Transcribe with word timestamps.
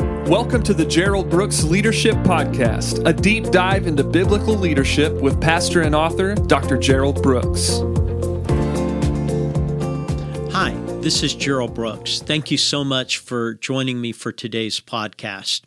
Welcome 0.00 0.62
to 0.62 0.72
the 0.72 0.86
Gerald 0.86 1.28
Brooks 1.28 1.62
Leadership 1.62 2.14
Podcast, 2.18 3.06
a 3.06 3.12
deep 3.12 3.50
dive 3.50 3.86
into 3.86 4.02
biblical 4.02 4.54
leadership 4.54 5.12
with 5.20 5.38
pastor 5.40 5.82
and 5.82 5.94
author 5.94 6.34
Dr. 6.34 6.78
Gerald 6.78 7.22
Brooks. 7.22 7.80
Hi, 10.54 10.72
this 11.02 11.22
is 11.22 11.34
Gerald 11.34 11.74
Brooks. 11.74 12.20
Thank 12.20 12.50
you 12.50 12.56
so 12.56 12.82
much 12.82 13.18
for 13.18 13.54
joining 13.54 14.00
me 14.00 14.12
for 14.12 14.32
today's 14.32 14.80
podcast. 14.80 15.62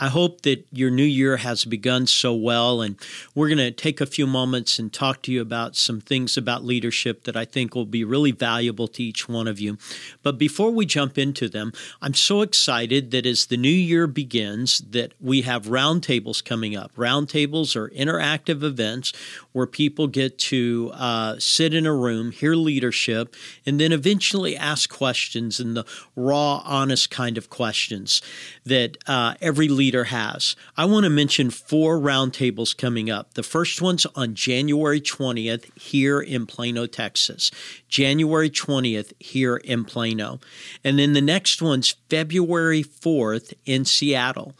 I 0.00 0.08
hope 0.08 0.40
that 0.42 0.66
your 0.72 0.90
new 0.90 1.04
year 1.04 1.36
has 1.36 1.64
begun 1.64 2.08
so 2.08 2.34
well, 2.34 2.82
and 2.82 2.96
we're 3.32 3.48
going 3.48 3.58
to 3.58 3.70
take 3.70 4.00
a 4.00 4.06
few 4.06 4.26
moments 4.26 4.80
and 4.80 4.92
talk 4.92 5.22
to 5.22 5.32
you 5.32 5.40
about 5.40 5.76
some 5.76 6.00
things 6.00 6.36
about 6.36 6.64
leadership 6.64 7.24
that 7.24 7.36
I 7.36 7.44
think 7.44 7.74
will 7.74 7.86
be 7.86 8.02
really 8.02 8.32
valuable 8.32 8.88
to 8.88 9.02
each 9.04 9.28
one 9.28 9.46
of 9.46 9.60
you. 9.60 9.78
But 10.24 10.36
before 10.36 10.72
we 10.72 10.84
jump 10.84 11.16
into 11.16 11.48
them, 11.48 11.72
I'm 12.02 12.14
so 12.14 12.42
excited 12.42 13.12
that 13.12 13.24
as 13.24 13.46
the 13.46 13.56
new 13.56 13.68
year 13.68 14.08
begins, 14.08 14.78
that 14.78 15.12
we 15.20 15.42
have 15.42 15.66
roundtables 15.66 16.44
coming 16.44 16.76
up. 16.76 16.92
Roundtables 16.96 17.76
are 17.76 17.88
interactive 17.90 18.64
events 18.64 19.12
where 19.52 19.66
people 19.66 20.08
get 20.08 20.38
to 20.38 20.90
uh, 20.94 21.36
sit 21.38 21.72
in 21.72 21.86
a 21.86 21.94
room, 21.94 22.32
hear 22.32 22.56
leadership, 22.56 23.36
and 23.64 23.78
then 23.78 23.92
eventually 23.92 24.56
ask 24.56 24.90
questions 24.90 25.60
in 25.60 25.74
the 25.74 25.84
raw, 26.16 26.62
honest 26.64 27.10
kind 27.12 27.38
of 27.38 27.48
questions 27.48 28.20
that 28.64 28.96
uh, 29.06 29.34
every 29.40 29.68
leader 29.68 29.83
leader 29.84 30.04
has. 30.04 30.56
I 30.78 30.86
want 30.86 31.04
to 31.04 31.10
mention 31.10 31.50
four 31.50 31.98
roundtables 31.98 32.74
coming 32.74 33.10
up. 33.10 33.34
The 33.34 33.42
first 33.42 33.82
one's 33.82 34.06
on 34.16 34.34
January 34.34 34.98
20th 34.98 35.78
here 35.78 36.22
in 36.22 36.46
Plano, 36.46 36.86
Texas. 36.86 37.50
January 37.86 38.48
20th 38.48 39.12
here 39.20 39.56
in 39.58 39.84
Plano. 39.84 40.40
And 40.82 40.98
then 40.98 41.12
the 41.12 41.20
next 41.20 41.60
one's 41.60 41.96
February 42.08 42.82
4th 42.82 43.52
in 43.66 43.84
Seattle. 43.84 44.54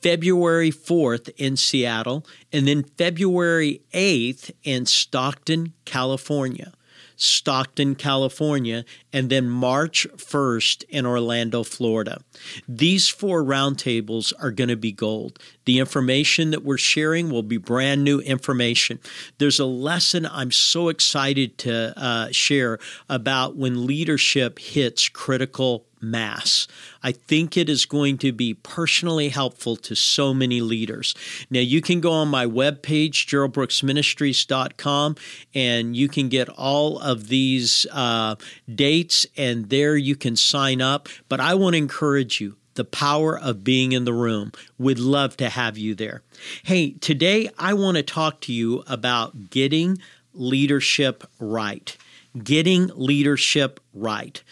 February 0.00 0.70
4th 0.70 1.28
in 1.36 1.58
Seattle, 1.58 2.24
and 2.50 2.66
then 2.66 2.84
February 2.96 3.82
8th 3.92 4.50
in 4.64 4.86
Stockton, 4.86 5.74
California. 5.84 6.72
Stockton, 7.20 7.94
California, 7.94 8.84
and 9.12 9.28
then 9.28 9.48
March 9.48 10.06
1st 10.16 10.84
in 10.88 11.04
Orlando, 11.04 11.62
Florida. 11.62 12.22
These 12.66 13.08
four 13.08 13.44
roundtables 13.44 14.32
are 14.40 14.50
going 14.50 14.68
to 14.68 14.76
be 14.76 14.90
gold. 14.90 15.38
The 15.66 15.78
information 15.78 16.50
that 16.50 16.64
we're 16.64 16.78
sharing 16.78 17.30
will 17.30 17.42
be 17.42 17.58
brand 17.58 18.04
new 18.04 18.20
information. 18.20 19.00
There's 19.36 19.60
a 19.60 19.66
lesson 19.66 20.24
I'm 20.24 20.50
so 20.50 20.88
excited 20.88 21.58
to 21.58 21.92
uh, 21.94 22.28
share 22.30 22.78
about 23.08 23.54
when 23.54 23.86
leadership 23.86 24.58
hits 24.58 25.10
critical 25.10 25.84
mass. 26.00 26.66
I 27.02 27.12
think 27.12 27.56
it 27.56 27.68
is 27.68 27.86
going 27.86 28.18
to 28.18 28.32
be 28.32 28.54
personally 28.54 29.28
helpful 29.28 29.76
to 29.76 29.94
so 29.94 30.34
many 30.34 30.60
leaders. 30.60 31.14
Now, 31.50 31.60
you 31.60 31.80
can 31.80 32.00
go 32.00 32.12
on 32.12 32.28
my 32.28 32.46
webpage, 32.46 33.26
geraldbrooksministries.com, 33.26 35.16
and 35.54 35.96
you 35.96 36.08
can 36.08 36.28
get 36.28 36.48
all 36.48 36.98
of 36.98 37.28
these 37.28 37.86
uh, 37.92 38.36
dates, 38.72 39.26
and 39.36 39.68
there 39.68 39.96
you 39.96 40.16
can 40.16 40.36
sign 40.36 40.80
up. 40.80 41.08
But 41.28 41.40
I 41.40 41.54
want 41.54 41.74
to 41.74 41.78
encourage 41.78 42.40
you 42.40 42.56
the 42.74 42.84
power 42.84 43.38
of 43.38 43.64
being 43.64 43.92
in 43.92 44.04
the 44.04 44.12
room. 44.12 44.52
We'd 44.78 44.98
love 44.98 45.36
to 45.38 45.48
have 45.48 45.76
you 45.76 45.94
there. 45.94 46.22
Hey, 46.62 46.92
today 46.92 47.50
I 47.58 47.74
want 47.74 47.96
to 47.96 48.02
talk 48.02 48.40
to 48.42 48.52
you 48.52 48.84
about 48.86 49.50
getting 49.50 49.98
leadership 50.32 51.24
right. 51.38 51.96
Getting 52.42 52.90
leadership 52.94 53.80
right. 53.92 54.42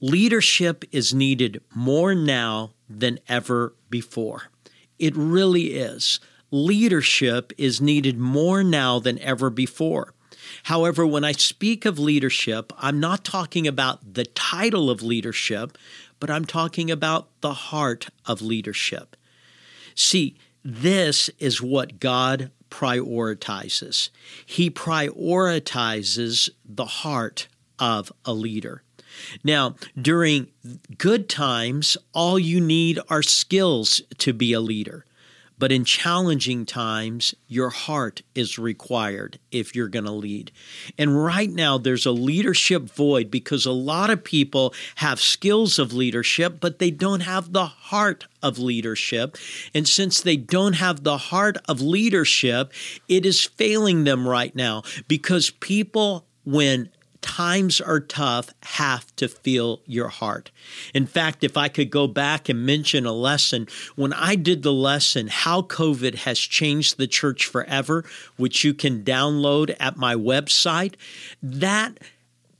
Leadership 0.00 0.84
is 0.92 1.12
needed 1.12 1.60
more 1.74 2.14
now 2.14 2.72
than 2.88 3.18
ever 3.28 3.74
before. 3.90 4.44
It 4.98 5.16
really 5.16 5.74
is. 5.74 6.20
Leadership 6.50 7.52
is 7.58 7.80
needed 7.80 8.16
more 8.18 8.62
now 8.62 8.98
than 8.98 9.18
ever 9.18 9.50
before. 9.50 10.14
However, 10.64 11.06
when 11.06 11.24
I 11.24 11.32
speak 11.32 11.84
of 11.84 11.98
leadership, 11.98 12.72
I'm 12.78 13.00
not 13.00 13.24
talking 13.24 13.66
about 13.66 14.14
the 14.14 14.24
title 14.24 14.88
of 14.88 15.02
leadership, 15.02 15.76
but 16.20 16.30
I'm 16.30 16.44
talking 16.44 16.90
about 16.90 17.28
the 17.40 17.54
heart 17.54 18.08
of 18.24 18.40
leadership. 18.40 19.16
See, 19.94 20.36
this 20.64 21.28
is 21.38 21.60
what 21.60 22.00
God 22.00 22.50
prioritizes. 22.70 24.10
He 24.46 24.70
prioritizes 24.70 26.50
the 26.64 26.86
heart 26.86 27.48
of 27.78 28.12
a 28.24 28.32
leader. 28.32 28.82
Now, 29.44 29.76
during 30.00 30.48
good 30.96 31.28
times, 31.28 31.96
all 32.12 32.38
you 32.38 32.60
need 32.60 32.98
are 33.08 33.22
skills 33.22 34.00
to 34.18 34.32
be 34.32 34.52
a 34.52 34.60
leader. 34.60 35.04
But 35.58 35.72
in 35.72 35.84
challenging 35.84 36.66
times, 36.66 37.34
your 37.48 37.70
heart 37.70 38.22
is 38.34 38.58
required 38.58 39.40
if 39.50 39.74
you're 39.74 39.88
going 39.88 40.04
to 40.04 40.12
lead. 40.12 40.52
And 40.96 41.22
right 41.22 41.50
now, 41.50 41.78
there's 41.78 42.06
a 42.06 42.12
leadership 42.12 42.82
void 42.82 43.30
because 43.30 43.66
a 43.66 43.72
lot 43.72 44.08
of 44.10 44.22
people 44.22 44.72
have 44.96 45.20
skills 45.20 45.78
of 45.78 45.92
leadership, 45.92 46.60
but 46.60 46.78
they 46.78 46.92
don't 46.92 47.20
have 47.20 47.52
the 47.52 47.66
heart 47.66 48.26
of 48.40 48.58
leadership. 48.58 49.36
And 49.74 49.88
since 49.88 50.20
they 50.20 50.36
don't 50.36 50.74
have 50.74 51.02
the 51.02 51.18
heart 51.18 51.58
of 51.68 51.80
leadership, 51.80 52.72
it 53.08 53.26
is 53.26 53.44
failing 53.44 54.04
them 54.04 54.28
right 54.28 54.54
now 54.54 54.84
because 55.08 55.50
people, 55.50 56.24
when 56.44 56.88
times 57.20 57.80
are 57.80 58.00
tough 58.00 58.50
have 58.62 59.14
to 59.16 59.28
feel 59.28 59.80
your 59.86 60.08
heart. 60.08 60.50
In 60.94 61.06
fact, 61.06 61.44
if 61.44 61.56
I 61.56 61.68
could 61.68 61.90
go 61.90 62.06
back 62.06 62.48
and 62.48 62.64
mention 62.64 63.06
a 63.06 63.12
lesson, 63.12 63.66
when 63.96 64.12
I 64.12 64.34
did 64.34 64.62
the 64.62 64.72
lesson, 64.72 65.28
How 65.28 65.62
COVID 65.62 66.16
Has 66.16 66.38
Changed 66.38 66.98
the 66.98 67.06
Church 67.06 67.46
Forever, 67.46 68.04
which 68.36 68.64
you 68.64 68.74
can 68.74 69.02
download 69.02 69.74
at 69.80 69.96
my 69.96 70.14
website, 70.14 70.94
that 71.42 71.98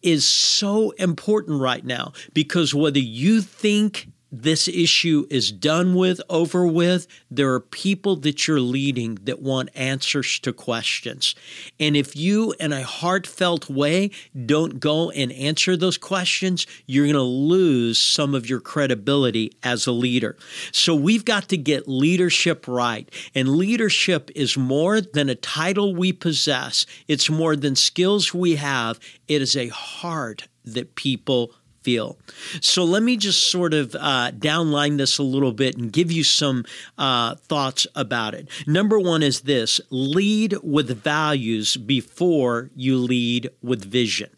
is 0.02 0.28
so 0.28 0.90
important 0.92 1.60
right 1.60 1.84
now 1.84 2.12
because 2.32 2.74
whether 2.74 3.00
you 3.00 3.40
think 3.40 4.08
this 4.30 4.68
issue 4.68 5.26
is 5.30 5.50
done 5.50 5.94
with, 5.94 6.20
over 6.28 6.66
with. 6.66 7.06
There 7.30 7.52
are 7.54 7.60
people 7.60 8.16
that 8.16 8.46
you're 8.46 8.60
leading 8.60 9.16
that 9.22 9.40
want 9.40 9.70
answers 9.74 10.38
to 10.40 10.52
questions. 10.52 11.34
And 11.80 11.96
if 11.96 12.14
you, 12.14 12.54
in 12.60 12.72
a 12.72 12.82
heartfelt 12.82 13.70
way, 13.70 14.10
don't 14.46 14.80
go 14.80 15.10
and 15.10 15.32
answer 15.32 15.76
those 15.76 15.96
questions, 15.96 16.66
you're 16.86 17.06
going 17.06 17.14
to 17.14 17.22
lose 17.22 17.98
some 17.98 18.34
of 18.34 18.48
your 18.48 18.60
credibility 18.60 19.52
as 19.62 19.86
a 19.86 19.92
leader. 19.92 20.36
So 20.72 20.94
we've 20.94 21.24
got 21.24 21.48
to 21.48 21.56
get 21.56 21.88
leadership 21.88 22.68
right. 22.68 23.10
And 23.34 23.56
leadership 23.56 24.30
is 24.34 24.58
more 24.58 25.00
than 25.00 25.28
a 25.28 25.34
title 25.34 25.94
we 25.94 26.12
possess, 26.12 26.84
it's 27.06 27.30
more 27.30 27.56
than 27.56 27.76
skills 27.76 28.34
we 28.34 28.56
have. 28.56 29.00
It 29.26 29.42
is 29.42 29.56
a 29.56 29.68
heart 29.68 30.48
that 30.64 30.94
people 30.94 31.52
feel. 31.82 32.18
So 32.60 32.84
let 32.84 33.02
me 33.02 33.16
just 33.16 33.50
sort 33.50 33.74
of 33.74 33.94
uh, 33.94 34.32
downline 34.32 34.98
this 34.98 35.18
a 35.18 35.22
little 35.22 35.52
bit 35.52 35.76
and 35.76 35.92
give 35.92 36.10
you 36.12 36.24
some 36.24 36.64
uh, 36.96 37.36
thoughts 37.36 37.86
about 37.94 38.34
it. 38.34 38.48
Number 38.66 38.98
one 38.98 39.22
is 39.22 39.42
this 39.42 39.80
lead 39.90 40.56
with 40.62 41.02
values 41.02 41.76
before 41.76 42.70
you 42.74 42.98
lead 42.98 43.50
with 43.62 43.84
vision. 43.84 44.30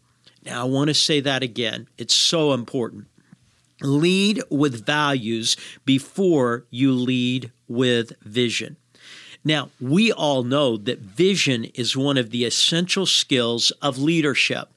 Now, 0.43 0.61
I 0.61 0.63
want 0.65 0.87
to 0.87 0.93
say 0.93 1.19
that 1.19 1.43
again, 1.43 1.87
it's 1.97 2.13
so 2.13 2.53
important. 2.53 3.07
Lead 3.81 4.41
with 4.49 4.85
values 4.85 5.55
before 5.85 6.65
you 6.69 6.93
lead 6.93 7.51
with 7.67 8.13
vision. 8.21 8.77
Now, 9.43 9.69
we 9.79 10.11
all 10.11 10.43
know 10.43 10.77
that 10.77 10.99
vision 10.99 11.65
is 11.65 11.97
one 11.97 12.17
of 12.17 12.29
the 12.29 12.45
essential 12.45 13.05
skills 13.05 13.71
of 13.81 13.97
leadership. 13.97 14.69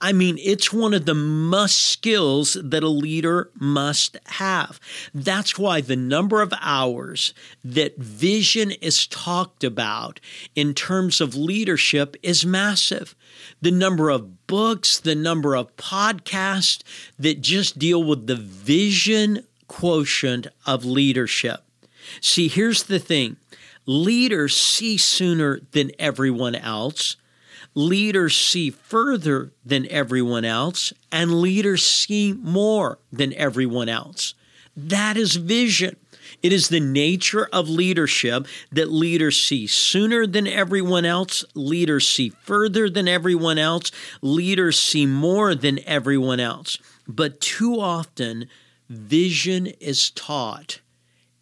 I 0.00 0.12
mean, 0.12 0.38
it's 0.40 0.72
one 0.72 0.94
of 0.94 1.06
the 1.06 1.14
must 1.14 1.80
skills 1.80 2.56
that 2.62 2.82
a 2.82 2.88
leader 2.88 3.50
must 3.54 4.16
have. 4.26 4.80
That's 5.14 5.58
why 5.58 5.80
the 5.80 5.96
number 5.96 6.40
of 6.40 6.52
hours 6.60 7.34
that 7.64 7.98
vision 7.98 8.70
is 8.70 9.06
talked 9.06 9.64
about 9.64 10.20
in 10.54 10.74
terms 10.74 11.20
of 11.20 11.34
leadership 11.34 12.16
is 12.22 12.46
massive. 12.46 13.14
The 13.60 13.70
number 13.70 14.10
of 14.10 14.46
books, 14.46 14.98
the 14.98 15.14
number 15.14 15.54
of 15.54 15.76
podcasts 15.76 16.82
that 17.18 17.40
just 17.40 17.78
deal 17.78 18.02
with 18.02 18.26
the 18.26 18.36
vision 18.36 19.44
quotient 19.68 20.48
of 20.66 20.84
leadership. 20.84 21.62
See, 22.20 22.48
here's 22.48 22.84
the 22.84 22.98
thing 22.98 23.36
leaders 23.86 24.56
see 24.56 24.96
sooner 24.96 25.60
than 25.72 25.90
everyone 25.98 26.54
else 26.54 27.16
leaders 27.74 28.36
see 28.36 28.70
further 28.70 29.52
than 29.64 29.86
everyone 29.90 30.44
else, 30.44 30.92
and 31.12 31.40
leaders 31.40 31.86
see 31.86 32.32
more 32.32 32.98
than 33.12 33.32
everyone 33.34 33.88
else. 33.88 34.34
That 34.76 35.16
is 35.16 35.36
vision. 35.36 35.96
It 36.42 36.52
is 36.52 36.68
the 36.68 36.80
nature 36.80 37.48
of 37.52 37.68
leadership 37.68 38.46
that 38.72 38.90
leaders 38.90 39.42
see 39.42 39.66
sooner 39.66 40.26
than 40.26 40.46
everyone 40.46 41.04
else, 41.04 41.44
leaders 41.54 42.08
see 42.08 42.30
further 42.30 42.88
than 42.88 43.08
everyone 43.08 43.58
else, 43.58 43.90
leaders 44.22 44.78
see 44.78 45.06
more 45.06 45.54
than 45.54 45.80
everyone 45.86 46.40
else. 46.40 46.78
But 47.06 47.40
too 47.40 47.80
often, 47.80 48.48
vision 48.88 49.66
is 49.66 50.10
taught 50.10 50.80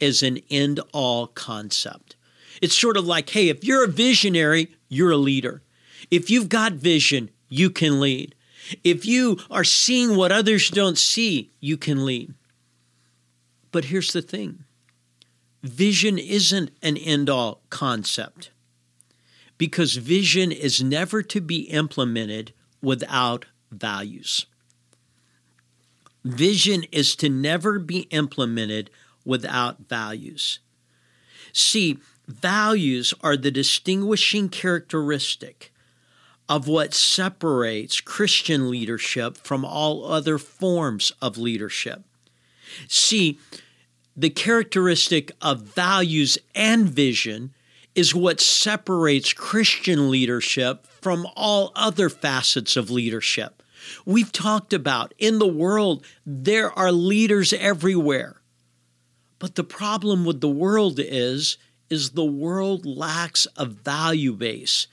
as 0.00 0.22
an 0.22 0.40
end 0.50 0.80
all 0.92 1.26
concept. 1.26 2.16
It's 2.60 2.76
sort 2.76 2.96
of 2.96 3.06
like, 3.06 3.30
hey, 3.30 3.48
if 3.48 3.62
you're 3.62 3.84
a 3.84 3.88
visionary, 3.88 4.68
you're 4.88 5.12
a 5.12 5.16
leader. 5.16 5.62
If 6.10 6.30
you've 6.30 6.48
got 6.48 6.72
vision, 6.72 7.30
you 7.48 7.70
can 7.70 8.00
lead. 8.00 8.34
If 8.84 9.06
you 9.06 9.38
are 9.50 9.64
seeing 9.64 10.16
what 10.16 10.32
others 10.32 10.70
don't 10.70 10.98
see, 10.98 11.50
you 11.60 11.76
can 11.76 12.04
lead. 12.04 12.34
But 13.72 13.86
here's 13.86 14.12
the 14.12 14.22
thing 14.22 14.64
vision 15.62 16.18
isn't 16.18 16.70
an 16.82 16.96
end 16.96 17.28
all 17.28 17.62
concept 17.70 18.50
because 19.56 19.96
vision 19.96 20.52
is 20.52 20.82
never 20.82 21.22
to 21.22 21.40
be 21.40 21.62
implemented 21.62 22.52
without 22.80 23.46
values. 23.70 24.46
Vision 26.24 26.84
is 26.92 27.16
to 27.16 27.28
never 27.28 27.78
be 27.78 28.00
implemented 28.10 28.90
without 29.24 29.88
values. 29.88 30.60
See, 31.52 31.98
values 32.26 33.14
are 33.20 33.36
the 33.36 33.50
distinguishing 33.50 34.48
characteristic 34.48 35.72
of 36.48 36.66
what 36.66 36.94
separates 36.94 38.00
Christian 38.00 38.70
leadership 38.70 39.36
from 39.36 39.64
all 39.64 40.10
other 40.10 40.38
forms 40.38 41.12
of 41.20 41.36
leadership. 41.36 42.02
See, 42.88 43.38
the 44.16 44.30
characteristic 44.30 45.30
of 45.42 45.62
values 45.62 46.38
and 46.54 46.88
vision 46.88 47.54
is 47.94 48.14
what 48.14 48.40
separates 48.40 49.32
Christian 49.32 50.10
leadership 50.10 50.86
from 50.86 51.26
all 51.36 51.72
other 51.74 52.08
facets 52.08 52.76
of 52.76 52.90
leadership. 52.90 53.62
We've 54.04 54.32
talked 54.32 54.72
about 54.72 55.14
in 55.18 55.38
the 55.38 55.46
world, 55.46 56.04
there 56.24 56.76
are 56.78 56.92
leaders 56.92 57.52
everywhere. 57.52 58.40
But 59.38 59.54
the 59.54 59.64
problem 59.64 60.24
with 60.24 60.40
the 60.40 60.48
world 60.48 60.98
is, 60.98 61.58
is 61.90 62.10
the 62.10 62.24
world 62.24 62.84
lacks 62.84 63.46
a 63.56 63.66
value 63.66 64.32
base 64.32 64.88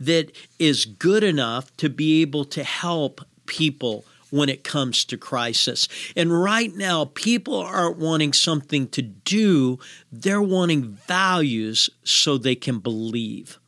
that 0.00 0.32
is 0.58 0.84
good 0.84 1.24
enough 1.24 1.76
to 1.78 1.88
be 1.88 2.22
able 2.22 2.44
to 2.46 2.62
help 2.62 3.20
people 3.46 4.04
when 4.30 4.48
it 4.48 4.64
comes 4.64 5.04
to 5.06 5.16
crisis. 5.16 5.88
And 6.14 6.42
right 6.42 6.74
now, 6.74 7.06
people 7.06 7.56
aren't 7.56 7.98
wanting 7.98 8.32
something 8.32 8.88
to 8.88 9.02
do, 9.02 9.78
they're 10.12 10.42
wanting 10.42 10.98
values 11.06 11.90
so 12.04 12.36
they 12.36 12.54
can 12.54 12.78
believe. 12.78 13.58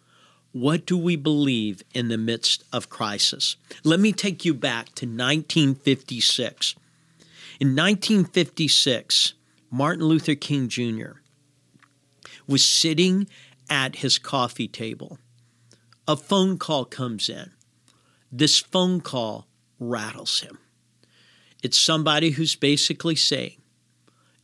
What 0.53 0.85
do 0.85 0.99
we 0.99 1.15
believe 1.17 1.83
in 1.95 2.09
the 2.09 2.19
midst 2.19 2.65
of 2.73 2.91
crisis? 2.91 3.57
Let 3.85 4.01
me 4.01 4.13
take 4.13 4.45
you 4.45 4.53
back 4.53 4.87
to 4.97 5.07
1956. 5.07 6.75
In 7.61 7.69
1956, 7.69 9.35
Martin 9.71 10.05
Luther 10.05 10.35
King 10.35 10.69
Jr. 10.69 11.21
was 12.49 12.65
sitting 12.65 13.29
at 13.69 13.97
his 13.97 14.19
coffee 14.19 14.67
table 14.67 15.19
a 16.07 16.17
phone 16.17 16.59
call 16.59 16.85
comes 16.85 17.29
in. 17.29 17.53
This 18.33 18.59
phone 18.59 19.01
call 19.01 19.49
rattles 19.79 20.41
him. 20.41 20.59
It's 21.63 21.79
somebody 21.79 22.31
who's 22.31 22.55
basically 22.57 23.17
saying, 23.17 23.61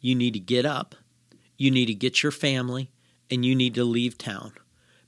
You 0.00 0.14
need 0.14 0.34
to 0.34 0.40
get 0.40 0.66
up, 0.66 0.94
you 1.56 1.70
need 1.70 1.86
to 1.86 1.94
get 1.94 2.22
your 2.22 2.32
family, 2.32 2.90
and 3.30 3.44
you 3.44 3.54
need 3.54 3.74
to 3.74 3.84
leave 3.84 4.18
town 4.18 4.52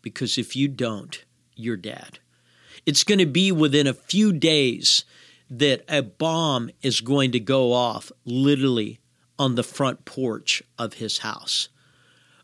because 0.03 0.39
if 0.39 0.56
you 0.56 0.69
don't, 0.69 1.25
you're 1.55 1.77
dead. 1.77 2.19
It's 2.87 3.05
going 3.05 3.19
to 3.19 3.27
be 3.27 3.53
within 3.53 3.87
a 3.87 3.93
few 3.93 4.33
days 4.33 5.05
that 5.51 5.85
a 5.89 6.03
bomb 6.03 6.71
is 6.83 7.01
going 7.01 7.33
to 7.33 7.41
go 7.41 7.73
off 7.73 8.12
literally 8.25 9.01
on 9.39 9.55
the 9.55 9.62
front 9.62 10.05
porch 10.05 10.62
of 10.79 10.94
his 10.94 11.19
house. 11.19 11.69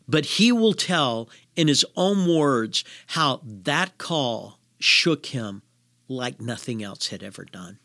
But 0.07 0.25
he 0.25 0.51
will 0.51 0.73
tell 0.73 1.29
in 1.55 1.67
his 1.67 1.85
own 1.95 2.27
words 2.27 2.83
how 3.07 3.41
that 3.43 3.97
call 3.97 4.59
shook 4.79 5.27
him 5.27 5.61
like 6.07 6.39
nothing 6.39 6.83
else 6.83 7.07
had 7.07 7.23
ever 7.23 7.45
done. 7.45 7.79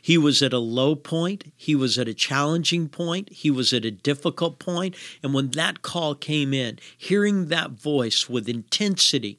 He 0.00 0.16
was 0.16 0.42
at 0.42 0.52
a 0.52 0.58
low 0.58 0.94
point. 0.94 1.52
He 1.56 1.74
was 1.74 1.98
at 1.98 2.08
a 2.08 2.14
challenging 2.14 2.88
point. 2.88 3.32
He 3.32 3.50
was 3.50 3.72
at 3.72 3.84
a 3.84 3.90
difficult 3.90 4.58
point. 4.58 4.94
And 5.22 5.34
when 5.34 5.50
that 5.50 5.82
call 5.82 6.14
came 6.14 6.54
in, 6.54 6.78
hearing 6.96 7.46
that 7.46 7.72
voice 7.72 8.28
with 8.28 8.48
intensity, 8.48 9.38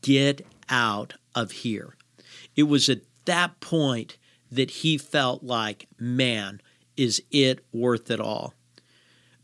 get 0.00 0.46
out 0.68 1.14
of 1.34 1.50
here. 1.50 1.94
It 2.56 2.64
was 2.64 2.88
at 2.88 3.02
that 3.26 3.60
point 3.60 4.16
that 4.50 4.70
he 4.70 4.98
felt 4.98 5.42
like, 5.42 5.86
man, 5.98 6.60
is 6.96 7.22
it 7.30 7.64
worth 7.72 8.10
it 8.10 8.20
all? 8.20 8.54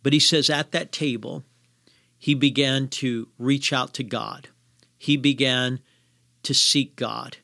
But 0.02 0.12
he 0.12 0.20
says 0.20 0.48
at 0.48 0.72
that 0.72 0.92
table, 0.92 1.44
he 2.18 2.34
began 2.34 2.88
to 2.88 3.28
reach 3.38 3.72
out 3.72 3.94
to 3.94 4.04
God. 4.04 4.48
He 4.98 5.16
began 5.16 5.80
to 6.42 6.52
seek 6.52 6.96
God. 6.96 7.38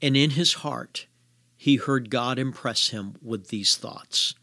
And 0.00 0.16
in 0.16 0.30
his 0.30 0.54
heart, 0.54 1.06
he 1.56 1.76
heard 1.76 2.10
God 2.10 2.38
impress 2.38 2.88
him 2.88 3.16
with 3.22 3.48
these 3.48 3.76
thoughts 3.76 4.34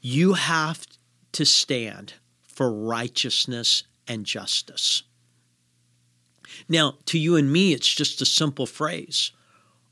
You 0.00 0.34
have 0.34 0.86
to 1.32 1.44
stand 1.44 2.14
for 2.42 2.72
righteousness 2.72 3.84
and 4.06 4.26
justice. 4.26 5.04
Now, 6.68 6.98
to 7.06 7.18
you 7.18 7.36
and 7.36 7.52
me, 7.52 7.72
it's 7.72 7.92
just 7.92 8.20
a 8.20 8.26
simple 8.26 8.66
phrase 8.66 9.32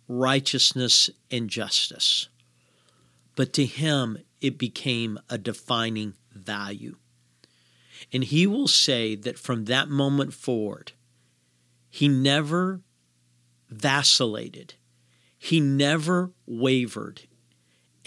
righteousness 0.09 1.11
and 1.31 1.49
justice. 1.51 2.29
But 3.37 3.53
to 3.53 3.67
him, 3.67 4.19
it 4.41 4.59
became 4.59 5.19
a 5.29 5.39
defining 5.39 6.15
value. 6.33 6.97
And 8.13 8.25
he 8.25 8.47
will 8.47 8.69
say 8.69 9.15
that 9.15 9.39
from 9.39 9.65
that 9.67 9.89
moment 9.89 10.35
forward, 10.35 10.93
he 11.91 12.09
never 12.09 12.83
vacillated, 13.69 14.75
he 15.39 15.61
never 15.61 16.33
wavered 16.47 17.23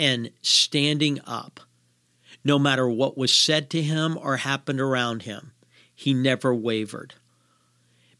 and 0.01 0.31
standing 0.41 1.19
up, 1.27 1.59
no 2.43 2.57
matter 2.57 2.89
what 2.89 3.19
was 3.19 3.31
said 3.31 3.69
to 3.69 3.83
him 3.83 4.17
or 4.17 4.38
happened 4.38 4.81
around 4.81 5.23
him, 5.23 5.51
he 5.94 6.11
never 6.11 6.55
wavered. 6.55 7.13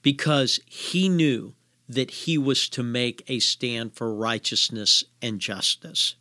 Because 0.04 0.60
he 0.68 1.10
knew 1.10 1.56
that 1.90 2.12
he 2.12 2.38
was 2.38 2.70
to 2.70 2.84
make 2.84 3.24
a 3.28 3.40
stand 3.40 3.96
for 3.96 4.14
righteousness 4.14 5.04
and 5.24 5.40
justice. 5.40 6.16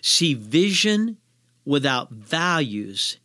See, 0.00 0.34
vision 0.34 1.16
without 1.64 2.12
values 2.12 3.18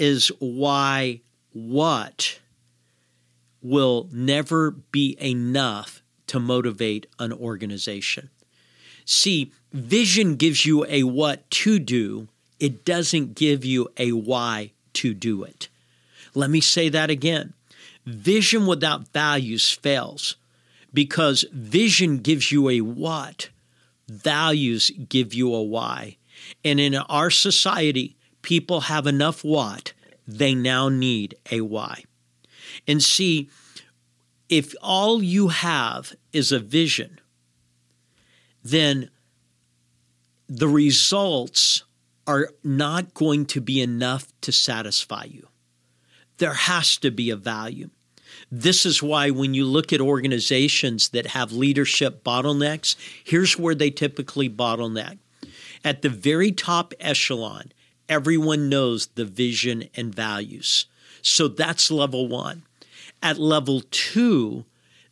is 0.00 0.32
why 0.38 1.20
what 1.52 2.40
will 3.60 4.08
never 4.10 4.70
be 4.70 5.14
enough 5.20 6.02
to 6.26 6.40
motivate 6.40 7.06
an 7.18 7.34
organization. 7.34 8.30
See, 9.04 9.52
vision 9.74 10.36
gives 10.36 10.64
you 10.64 10.86
a 10.88 11.02
what 11.02 11.48
to 11.50 11.78
do, 11.78 12.28
it 12.58 12.84
doesn't 12.84 13.34
give 13.34 13.62
you 13.64 13.88
a 13.98 14.12
why 14.12 14.72
to 14.94 15.12
do 15.12 15.44
it. 15.44 15.68
Let 16.34 16.48
me 16.48 16.62
say 16.62 16.88
that 16.88 17.10
again. 17.10 17.52
Vision 18.06 18.66
without 18.66 19.08
values 19.08 19.70
fails 19.70 20.36
because 20.94 21.44
vision 21.52 22.18
gives 22.18 22.50
you 22.50 22.70
a 22.70 22.80
what, 22.80 23.50
values 24.08 24.90
give 25.08 25.34
you 25.34 25.54
a 25.54 25.62
why. 25.62 26.16
And 26.64 26.80
in 26.80 26.94
our 26.94 27.30
society, 27.30 28.16
people 28.50 28.80
have 28.80 29.06
enough 29.06 29.44
what, 29.44 29.92
they 30.26 30.56
now 30.56 30.88
need 30.88 31.36
a 31.52 31.60
why. 31.60 32.02
And 32.84 33.00
see, 33.00 33.48
if 34.48 34.74
all 34.82 35.22
you 35.22 35.48
have 35.48 36.16
is 36.32 36.50
a 36.50 36.58
vision, 36.58 37.20
then 38.64 39.08
the 40.48 40.66
results 40.66 41.84
are 42.26 42.48
not 42.64 43.14
going 43.14 43.46
to 43.46 43.60
be 43.60 43.80
enough 43.80 44.26
to 44.40 44.50
satisfy 44.50 45.26
you. 45.30 45.46
There 46.38 46.54
has 46.54 46.96
to 46.96 47.12
be 47.12 47.30
a 47.30 47.36
value. 47.36 47.90
This 48.50 48.84
is 48.84 49.00
why, 49.00 49.30
when 49.30 49.54
you 49.54 49.64
look 49.64 49.92
at 49.92 50.00
organizations 50.00 51.10
that 51.10 51.28
have 51.28 51.52
leadership 51.52 52.24
bottlenecks, 52.24 52.96
here's 53.22 53.56
where 53.56 53.76
they 53.76 53.90
typically 53.90 54.50
bottleneck. 54.50 55.18
At 55.84 56.02
the 56.02 56.08
very 56.08 56.50
top 56.50 56.94
echelon, 56.98 57.70
everyone 58.10 58.68
knows 58.68 59.06
the 59.14 59.24
vision 59.24 59.88
and 59.94 60.14
values. 60.14 60.86
So 61.22 61.48
that's 61.48 61.90
level 61.90 62.28
one. 62.28 62.64
At 63.22 63.38
level 63.38 63.82
two, 63.90 64.64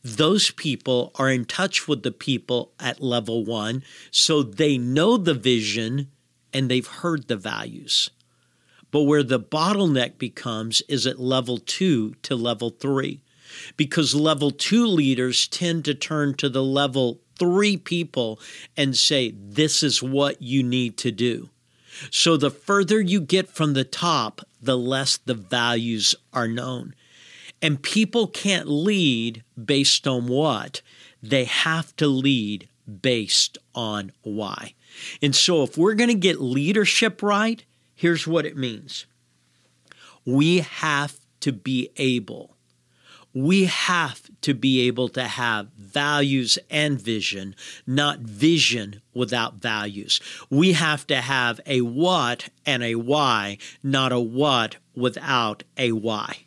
those 0.03 0.51
people 0.51 1.13
are 1.15 1.31
in 1.31 1.45
touch 1.45 1.87
with 1.87 2.03
the 2.03 2.11
people 2.11 2.73
at 2.81 3.01
level 3.01 3.45
one, 3.45 3.85
so 4.11 4.43
they 4.43 4.77
know 4.77 5.17
the 5.17 5.35
vision 5.35 6.09
and 6.53 6.71
they've 6.71 6.87
heard 6.87 7.29
the 7.29 7.37
values. 7.37 8.11
But 8.91 9.03
where 9.03 9.23
the 9.23 9.41
bottleneck 9.41 10.19
becomes 10.19 10.83
is 10.89 11.07
at 11.07 11.21
level 11.21 11.59
two 11.59 12.15
to 12.23 12.35
level 12.35 12.71
three, 12.71 13.23
because 13.77 14.15
level 14.15 14.51
two 14.51 14.87
leaders 14.87 15.47
tend 15.47 15.85
to 15.85 15.95
turn 15.95 16.35
to 16.35 16.49
the 16.49 16.65
level 16.65 17.21
three 17.39 17.77
people 17.77 18.41
and 18.77 18.97
say, 18.97 19.35
This 19.37 19.83
is 19.83 20.03
what 20.03 20.41
you 20.41 20.63
need 20.63 20.97
to 20.99 21.11
do. 21.11 21.51
So 22.11 22.37
the 22.37 22.51
further 22.51 23.01
you 23.01 23.21
get 23.21 23.49
from 23.49 23.73
the 23.73 23.85
top, 23.85 24.43
the 24.61 24.77
less 24.77 25.17
the 25.17 25.35
values 25.35 26.15
are 26.33 26.49
known. 26.49 26.95
And 27.61 27.83
people 27.83 28.27
can't 28.29 28.69
lead 28.69 29.43
based 29.63 30.07
on 30.07 30.27
what? 30.27 30.81
They 31.23 31.45
have 31.45 31.95
to 31.97 32.07
lead 32.07 32.69
based 33.03 33.59
on 33.75 34.13
why. 34.23 34.75
And 35.21 35.35
so 35.35 35.63
if 35.63 35.77
we're 35.77 35.95
going 35.95 36.09
to 36.09 36.15
get 36.15 36.41
leadership 36.41 37.23
right, 37.23 37.65
here's 37.95 38.27
what 38.27 38.47
it 38.47 38.57
means 38.57 39.07
we 40.25 40.59
have 40.59 41.19
to 41.41 41.53
be 41.53 41.91
able 41.97 42.55
we 43.35 43.67
have 43.67 44.23
to 44.41 44.55
be 44.55 44.87
able 44.87 45.09
to 45.11 45.25
have 45.25 45.69
values 45.75 46.59
and 46.71 47.01
vision, 47.01 47.55
not 47.87 48.21
vision 48.21 49.03
without 49.15 49.57
values. 49.57 50.21
We 50.51 50.73
have 50.73 51.07
to 51.09 51.17
have 51.17 51.61
a 51.67 51.83
what 51.83 52.49
and 52.65 52.83
a 52.83 52.95
why, 52.97 53.59
not 53.83 54.13
a 54.13 54.21
what 54.21 54.77
without 54.95 55.63
a 55.77 55.93
why. 55.93 56.39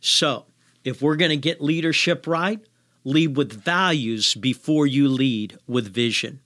So, 0.00 0.46
if 0.84 1.02
we're 1.02 1.16
going 1.16 1.30
to 1.30 1.36
get 1.36 1.60
leadership 1.60 2.26
right, 2.26 2.60
lead 3.02 3.36
with 3.36 3.52
values 3.52 4.34
before 4.34 4.86
you 4.86 5.08
lead 5.08 5.58
with 5.66 5.92
vision. 5.92 6.40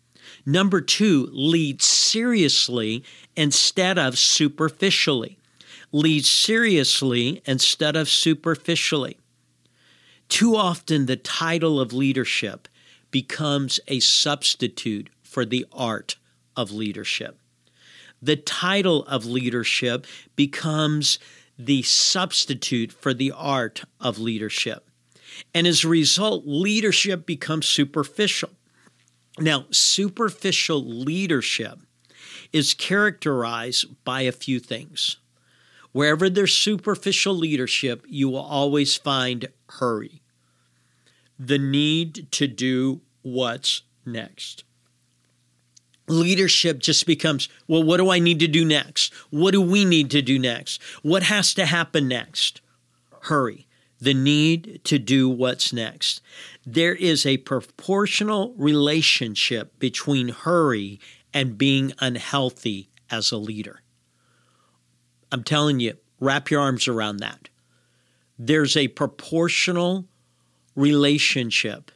Number 0.46 0.80
two, 0.80 1.28
lead 1.32 1.82
seriously 1.82 3.04
instead 3.36 3.98
of 3.98 4.18
superficially. 4.18 5.38
Lead 5.92 6.24
seriously 6.24 7.42
instead 7.44 7.96
of 7.96 8.08
superficially. 8.08 9.19
Too 10.30 10.56
often, 10.56 11.04
the 11.04 11.16
title 11.16 11.80
of 11.80 11.92
leadership 11.92 12.68
becomes 13.10 13.80
a 13.88 14.00
substitute 14.00 15.10
for 15.22 15.44
the 15.44 15.66
art 15.72 16.16
of 16.56 16.70
leadership. 16.70 17.38
The 18.22 18.36
title 18.36 19.04
of 19.06 19.26
leadership 19.26 20.06
becomes 20.36 21.18
the 21.58 21.82
substitute 21.82 22.92
for 22.92 23.12
the 23.12 23.32
art 23.36 23.82
of 24.00 24.18
leadership. 24.18 24.88
And 25.52 25.66
as 25.66 25.84
a 25.84 25.88
result, 25.88 26.44
leadership 26.46 27.26
becomes 27.26 27.66
superficial. 27.66 28.50
Now, 29.38 29.66
superficial 29.70 30.82
leadership 30.84 31.80
is 32.52 32.72
characterized 32.72 34.04
by 34.04 34.22
a 34.22 34.32
few 34.32 34.60
things. 34.60 35.16
Wherever 35.92 36.30
there's 36.30 36.54
superficial 36.54 37.34
leadership, 37.34 38.04
you 38.08 38.28
will 38.28 38.38
always 38.38 38.96
find 38.96 39.48
hurry 39.68 40.19
the 41.40 41.58
need 41.58 42.30
to 42.32 42.46
do 42.46 43.00
what's 43.22 43.82
next. 44.04 44.64
Leadership 46.06 46.80
just 46.80 47.06
becomes, 47.06 47.48
well, 47.66 47.82
what 47.82 47.96
do 47.96 48.10
I 48.10 48.18
need 48.18 48.40
to 48.40 48.48
do 48.48 48.62
next? 48.62 49.14
What 49.30 49.52
do 49.52 49.62
we 49.62 49.86
need 49.86 50.10
to 50.10 50.20
do 50.20 50.38
next? 50.38 50.82
What 51.02 51.22
has 51.22 51.54
to 51.54 51.64
happen 51.64 52.08
next? 52.08 52.60
Hurry. 53.22 53.66
The 54.00 54.12
need 54.12 54.80
to 54.84 54.98
do 54.98 55.30
what's 55.30 55.72
next. 55.72 56.20
There 56.66 56.94
is 56.94 57.24
a 57.24 57.38
proportional 57.38 58.52
relationship 58.58 59.78
between 59.78 60.28
hurry 60.28 61.00
and 61.32 61.56
being 61.56 61.94
unhealthy 62.00 62.90
as 63.10 63.32
a 63.32 63.38
leader. 63.38 63.80
I'm 65.32 65.44
telling 65.44 65.80
you, 65.80 65.94
wrap 66.18 66.50
your 66.50 66.60
arms 66.60 66.86
around 66.86 67.18
that. 67.18 67.48
There's 68.38 68.76
a 68.76 68.88
proportional 68.88 70.06
relationship 70.74 71.90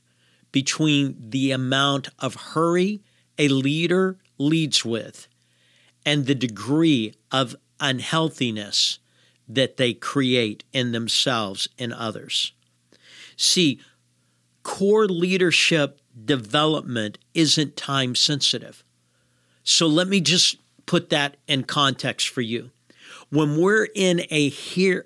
between 0.52 1.16
the 1.30 1.50
amount 1.50 2.08
of 2.18 2.34
hurry 2.34 3.02
a 3.38 3.48
leader 3.48 4.18
leads 4.38 4.84
with 4.84 5.26
and 6.06 6.26
the 6.26 6.34
degree 6.34 7.14
of 7.32 7.56
unhealthiness 7.80 8.98
that 9.48 9.76
they 9.76 9.92
create 9.92 10.64
in 10.72 10.92
themselves 10.92 11.68
and 11.78 11.92
others. 11.92 12.52
See, 13.36 13.80
core 14.62 15.06
leadership 15.06 16.00
development 16.24 17.18
isn't 17.34 17.76
time 17.76 18.14
sensitive. 18.14 18.84
So 19.64 19.86
let 19.86 20.08
me 20.08 20.20
just 20.20 20.56
put 20.86 21.10
that 21.10 21.36
in 21.48 21.64
context 21.64 22.28
for 22.28 22.42
you. 22.42 22.70
When 23.30 23.60
we're 23.60 23.88
in 23.94 24.22
a 24.30 24.52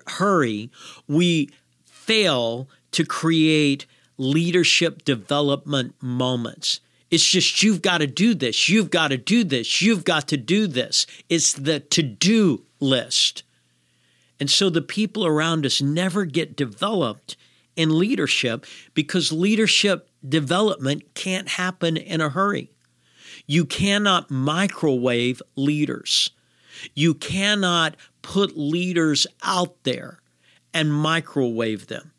hurry, 0.07 0.69
we 1.07 1.49
fail 1.85 2.69
to 2.91 3.05
create 3.05 3.85
leadership 4.17 5.03
development 5.05 5.95
moments. 6.01 6.81
It's 7.09 7.25
just, 7.25 7.63
you've 7.63 7.81
got 7.81 7.99
to 7.99 8.07
do 8.07 8.35
this, 8.35 8.69
you've 8.69 8.91
got 8.91 9.07
to 9.07 9.17
do 9.17 9.43
this, 9.43 9.81
you've 9.81 10.03
got 10.03 10.27
to 10.27 10.37
do 10.37 10.67
this. 10.67 11.07
It's 11.27 11.53
the 11.53 11.79
to 11.79 12.03
do 12.03 12.63
list. 12.79 13.43
And 14.39 14.49
so 14.49 14.69
the 14.69 14.81
people 14.81 15.25
around 15.25 15.65
us 15.65 15.81
never 15.81 16.25
get 16.25 16.55
developed 16.55 17.35
in 17.75 17.97
leadership 17.97 18.65
because 18.93 19.31
leadership 19.31 20.09
development 20.27 21.13
can't 21.13 21.49
happen 21.49 21.97
in 21.97 22.21
a 22.21 22.29
hurry. 22.29 22.69
You 23.47 23.65
cannot 23.65 24.29
microwave 24.29 25.41
leaders. 25.55 26.29
You 26.93 27.13
cannot 27.13 27.95
put 28.21 28.57
leaders 28.57 29.25
out 29.43 29.83
there 29.83 30.19
and 30.73 30.93
microwave 30.93 31.87
them 31.87 32.11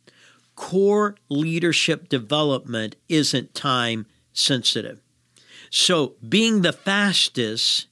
core 0.60 1.16
leadership 1.30 2.10
development 2.10 2.94
isn't 3.08 3.54
time 3.54 4.04
sensitive. 4.34 5.00
So, 5.70 6.16
being 6.28 6.60
the 6.60 6.74
fastest 6.74 7.86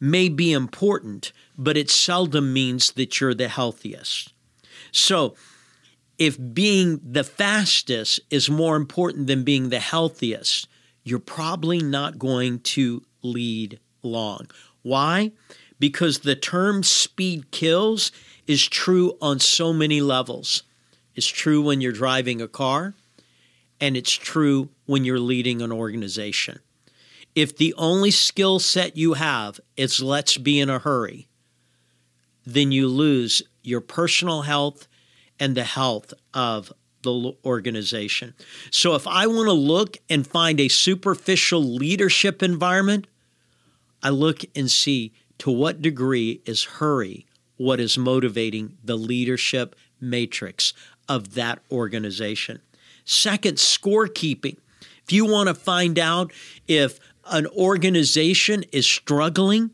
may 0.00 0.28
be 0.28 0.52
important, 0.52 1.32
but 1.56 1.76
it 1.76 1.88
seldom 1.88 2.52
means 2.52 2.90
that 2.92 3.20
you're 3.20 3.34
the 3.34 3.46
healthiest. 3.46 4.32
So, 4.90 5.36
if 6.18 6.36
being 6.52 7.00
the 7.04 7.22
fastest 7.22 8.18
is 8.30 8.50
more 8.50 8.74
important 8.74 9.28
than 9.28 9.44
being 9.44 9.68
the 9.68 9.78
healthiest, 9.78 10.66
you're 11.04 11.20
probably 11.20 11.78
not 11.78 12.18
going 12.18 12.58
to 12.74 13.04
lead 13.22 13.78
long. 14.02 14.50
Why? 14.82 15.30
Because 15.78 16.18
the 16.18 16.34
term 16.34 16.82
speed 16.82 17.52
kills 17.52 18.10
is 18.48 18.66
true 18.66 19.16
on 19.22 19.38
so 19.38 19.72
many 19.72 20.00
levels. 20.00 20.64
It's 21.14 21.26
true 21.26 21.62
when 21.62 21.80
you're 21.80 21.92
driving 21.92 22.40
a 22.40 22.48
car, 22.48 22.94
and 23.80 23.96
it's 23.96 24.12
true 24.12 24.70
when 24.86 25.04
you're 25.04 25.18
leading 25.18 25.60
an 25.62 25.72
organization. 25.72 26.60
If 27.34 27.56
the 27.56 27.74
only 27.76 28.10
skill 28.10 28.58
set 28.58 28.96
you 28.96 29.14
have 29.14 29.60
is 29.76 30.02
let's 30.02 30.36
be 30.36 30.60
in 30.60 30.70
a 30.70 30.78
hurry, 30.78 31.28
then 32.44 32.72
you 32.72 32.88
lose 32.88 33.42
your 33.62 33.80
personal 33.80 34.42
health 34.42 34.86
and 35.38 35.56
the 35.56 35.64
health 35.64 36.12
of 36.34 36.72
the 37.02 37.32
organization. 37.44 38.34
So 38.70 38.94
if 38.94 39.06
I 39.06 39.26
want 39.26 39.48
to 39.48 39.52
look 39.52 39.96
and 40.08 40.26
find 40.26 40.60
a 40.60 40.68
superficial 40.68 41.62
leadership 41.62 42.42
environment, 42.42 43.06
I 44.02 44.10
look 44.10 44.44
and 44.54 44.70
see 44.70 45.12
to 45.38 45.50
what 45.50 45.82
degree 45.82 46.40
is 46.44 46.64
hurry 46.64 47.26
what 47.56 47.80
is 47.80 47.96
motivating 47.96 48.76
the 48.82 48.96
leadership 48.96 49.76
matrix 50.00 50.72
of 51.08 51.34
that 51.34 51.60
organization. 51.70 52.60
Second, 53.04 53.56
scorekeeping. 53.58 54.56
If 55.04 55.12
you 55.12 55.26
want 55.26 55.48
to 55.48 55.54
find 55.54 55.98
out 55.98 56.32
if 56.68 57.00
an 57.26 57.46
organization 57.48 58.64
is 58.72 58.86
struggling, 58.86 59.70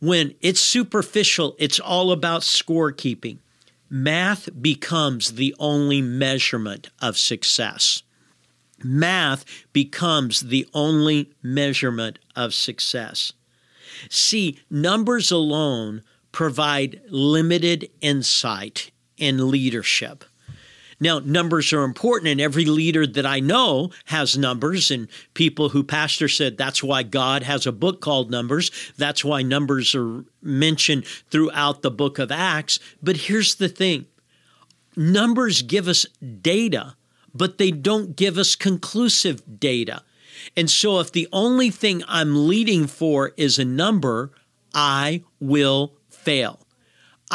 when 0.00 0.34
it's 0.40 0.60
superficial, 0.60 1.56
it's 1.58 1.80
all 1.80 2.12
about 2.12 2.42
scorekeeping. 2.42 3.38
Math 3.88 4.48
becomes 4.60 5.32
the 5.32 5.54
only 5.58 6.02
measurement 6.02 6.90
of 7.00 7.16
success. 7.16 8.02
Math 8.82 9.44
becomes 9.72 10.40
the 10.40 10.66
only 10.74 11.32
measurement 11.42 12.18
of 12.34 12.52
success. 12.52 13.32
See, 14.10 14.58
numbers 14.68 15.30
alone 15.30 16.02
provide 16.32 17.00
limited 17.08 17.88
insight 18.00 18.90
in 19.16 19.50
leadership. 19.50 20.24
Now, 21.00 21.18
numbers 21.18 21.72
are 21.72 21.82
important, 21.82 22.28
and 22.28 22.40
every 22.40 22.64
leader 22.64 23.06
that 23.06 23.26
I 23.26 23.40
know 23.40 23.90
has 24.06 24.38
numbers. 24.38 24.90
And 24.90 25.08
people 25.34 25.70
who 25.70 25.82
pastor 25.82 26.28
said 26.28 26.56
that's 26.56 26.82
why 26.82 27.02
God 27.02 27.42
has 27.42 27.66
a 27.66 27.72
book 27.72 28.00
called 28.00 28.30
Numbers. 28.30 28.70
That's 28.96 29.24
why 29.24 29.42
numbers 29.42 29.94
are 29.94 30.24
mentioned 30.40 31.06
throughout 31.30 31.82
the 31.82 31.90
book 31.90 32.18
of 32.18 32.30
Acts. 32.30 32.78
But 33.02 33.16
here's 33.16 33.56
the 33.56 33.68
thing 33.68 34.06
numbers 34.96 35.62
give 35.62 35.88
us 35.88 36.06
data, 36.40 36.94
but 37.34 37.58
they 37.58 37.70
don't 37.70 38.16
give 38.16 38.38
us 38.38 38.54
conclusive 38.54 39.60
data. 39.60 40.02
And 40.56 40.70
so, 40.70 41.00
if 41.00 41.12
the 41.12 41.28
only 41.32 41.70
thing 41.70 42.02
I'm 42.06 42.48
leading 42.48 42.86
for 42.86 43.32
is 43.36 43.58
a 43.58 43.64
number, 43.64 44.32
I 44.72 45.22
will 45.40 45.94
fail. 46.08 46.63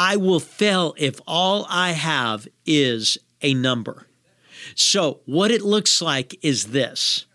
I 0.02 0.16
will 0.16 0.40
fail 0.40 0.94
if 0.96 1.20
all 1.26 1.66
I 1.68 1.90
have 1.90 2.48
is 2.64 3.18
a 3.42 3.52
number. 3.52 4.06
So, 4.74 5.20
what 5.26 5.50
it 5.50 5.60
looks 5.60 6.00
like 6.00 6.42
is 6.42 6.68
this 6.68 7.26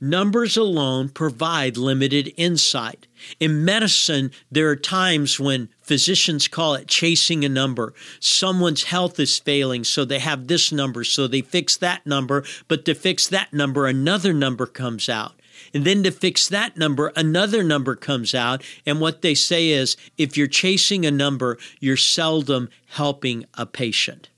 numbers 0.00 0.56
alone 0.56 1.10
provide 1.10 1.76
limited 1.76 2.32
insight. 2.36 3.06
In 3.38 3.64
medicine, 3.64 4.32
there 4.50 4.68
are 4.68 4.74
times 4.74 5.38
when 5.38 5.68
physicians 5.80 6.48
call 6.48 6.74
it 6.74 6.88
chasing 6.88 7.44
a 7.44 7.48
number. 7.48 7.94
Someone's 8.18 8.84
health 8.84 9.20
is 9.20 9.38
failing, 9.38 9.84
so 9.84 10.04
they 10.04 10.18
have 10.18 10.48
this 10.48 10.72
number, 10.72 11.04
so 11.04 11.28
they 11.28 11.40
fix 11.40 11.76
that 11.76 12.04
number, 12.04 12.42
but 12.66 12.84
to 12.86 12.96
fix 12.96 13.28
that 13.28 13.52
number, 13.52 13.86
another 13.86 14.32
number 14.32 14.66
comes 14.66 15.08
out. 15.08 15.39
And 15.72 15.84
then 15.84 16.02
to 16.02 16.10
fix 16.10 16.48
that 16.48 16.76
number, 16.76 17.12
another 17.14 17.62
number 17.62 17.94
comes 17.94 18.34
out. 18.34 18.62
And 18.84 19.00
what 19.00 19.22
they 19.22 19.34
say 19.34 19.70
is 19.70 19.96
if 20.18 20.36
you're 20.36 20.46
chasing 20.46 21.06
a 21.06 21.10
number, 21.10 21.58
you're 21.78 21.96
seldom 21.96 22.68
helping 22.86 23.44
a 23.54 23.66
patient. 23.66 24.30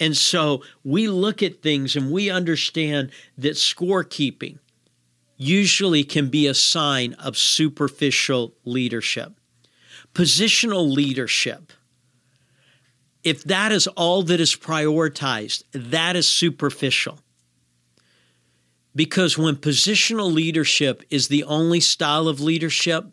And 0.00 0.16
so 0.16 0.62
we 0.84 1.08
look 1.08 1.42
at 1.42 1.62
things 1.62 1.96
and 1.96 2.12
we 2.12 2.30
understand 2.30 3.10
that 3.36 3.54
scorekeeping 3.54 4.58
usually 5.36 6.04
can 6.04 6.28
be 6.28 6.46
a 6.46 6.54
sign 6.54 7.14
of 7.14 7.36
superficial 7.36 8.54
leadership. 8.64 9.32
Positional 10.14 10.88
leadership, 10.88 11.72
if 13.22 13.44
that 13.44 13.72
is 13.72 13.86
all 13.88 14.22
that 14.22 14.40
is 14.40 14.54
prioritized, 14.54 15.64
that 15.72 16.16
is 16.16 16.28
superficial. 16.28 17.18
Because 18.98 19.38
when 19.38 19.54
positional 19.54 20.32
leadership 20.32 21.04
is 21.08 21.28
the 21.28 21.44
only 21.44 21.78
style 21.78 22.26
of 22.26 22.40
leadership, 22.40 23.06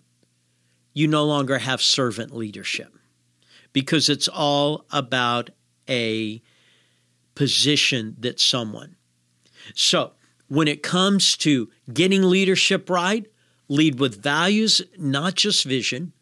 you 0.95 1.07
no 1.07 1.23
longer 1.25 1.59
have 1.59 1.79
servant 1.79 2.35
leadership 2.35 2.91
because 3.71 4.09
it's 4.09 4.27
all 4.27 4.87
about 4.89 5.51
a 5.87 6.41
position 7.35 8.15
that 8.17 8.39
someone. 8.39 8.95
So, 9.75 10.13
when 10.47 10.67
it 10.67 10.81
comes 10.81 11.37
to 11.37 11.69
getting 11.93 12.23
leadership 12.23 12.89
right, 12.89 13.27
lead 13.67 13.99
with 13.99 14.23
values, 14.23 14.81
not 14.97 15.35
just 15.35 15.65
vision. 15.65 16.13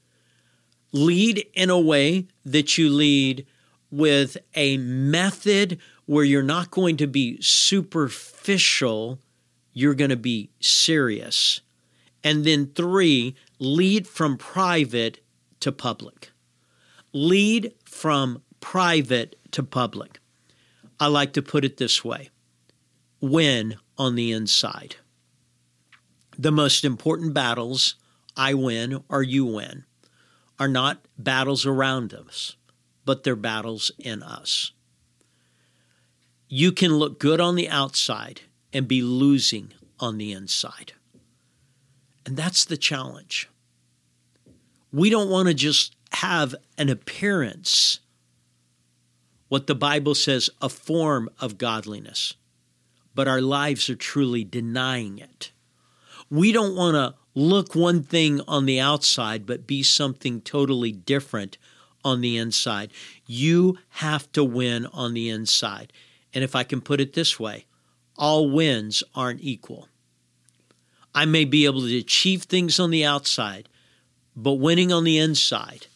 Lead 0.91 1.47
in 1.53 1.69
a 1.69 1.79
way 1.79 2.27
that 2.43 2.77
you 2.77 2.89
lead 2.89 3.45
with 3.89 4.35
a 4.55 4.75
method 4.75 5.79
where 6.05 6.25
you're 6.25 6.43
not 6.43 6.69
going 6.69 6.97
to 6.97 7.07
be 7.07 7.41
superficial 7.41 9.19
you're 9.73 9.95
going 9.95 10.11
to 10.11 10.15
be 10.15 10.51
serious. 10.59 11.61
And 12.23 12.45
then 12.45 12.71
three, 12.73 13.35
lead 13.59 14.07
from 14.07 14.37
private 14.37 15.19
to 15.59 15.71
public. 15.71 16.31
Lead 17.11 17.73
from 17.85 18.41
private 18.61 19.35
to 19.51 19.63
public. 19.63 20.19
I 20.99 21.07
like 21.07 21.33
to 21.33 21.41
put 21.41 21.65
it 21.65 21.77
this 21.77 22.03
way 22.03 22.29
win 23.19 23.77
on 23.97 24.15
the 24.15 24.31
inside. 24.31 24.97
The 26.37 26.51
most 26.51 26.83
important 26.83 27.33
battles 27.33 27.95
I 28.35 28.53
win 28.53 29.03
or 29.07 29.23
you 29.23 29.45
win 29.45 29.85
are 30.59 30.67
not 30.67 31.05
battles 31.17 31.65
around 31.65 32.13
us, 32.13 32.57
but 33.05 33.23
they're 33.23 33.35
battles 33.35 33.91
in 33.97 34.23
us. 34.23 34.71
You 36.49 36.71
can 36.71 36.95
look 36.95 37.19
good 37.19 37.39
on 37.39 37.55
the 37.55 37.69
outside 37.69 38.41
and 38.73 38.87
be 38.87 39.01
losing 39.01 39.71
on 39.99 40.17
the 40.17 40.31
inside. 40.31 40.93
And 42.25 42.35
that's 42.35 42.65
the 42.65 42.77
challenge. 42.77 43.49
We 44.91 45.09
don't 45.09 45.29
want 45.29 45.47
to 45.47 45.53
just 45.53 45.95
have 46.13 46.55
an 46.77 46.89
appearance, 46.89 47.99
what 49.47 49.67
the 49.67 49.75
Bible 49.75 50.15
says, 50.15 50.49
a 50.61 50.69
form 50.69 51.29
of 51.39 51.57
godliness, 51.57 52.33
but 53.15 53.27
our 53.27 53.41
lives 53.41 53.89
are 53.89 53.95
truly 53.95 54.43
denying 54.43 55.19
it. 55.19 55.51
We 56.29 56.51
don't 56.51 56.75
want 56.75 56.95
to 56.95 57.15
look 57.35 57.75
one 57.75 58.03
thing 58.03 58.41
on 58.47 58.65
the 58.65 58.79
outside, 58.79 59.45
but 59.45 59.67
be 59.67 59.83
something 59.83 60.41
totally 60.41 60.91
different 60.91 61.57
on 62.03 62.21
the 62.21 62.37
inside. 62.37 62.91
You 63.25 63.77
have 63.89 64.31
to 64.33 64.43
win 64.43 64.85
on 64.87 65.13
the 65.13 65.29
inside. 65.29 65.93
And 66.33 66.43
if 66.43 66.55
I 66.55 66.63
can 66.63 66.81
put 66.81 66.99
it 66.99 67.13
this 67.13 67.39
way, 67.39 67.65
all 68.17 68.49
wins 68.49 69.03
aren't 69.15 69.41
equal. 69.41 69.87
I 71.15 71.25
may 71.25 71.45
be 71.45 71.65
able 71.65 71.81
to 71.81 71.97
achieve 71.97 72.43
things 72.43 72.79
on 72.79 72.91
the 72.91 73.05
outside, 73.05 73.69
but 74.35 74.53
winning 74.53 74.91
on 74.91 75.03
the 75.03 75.17
inside 75.17 75.87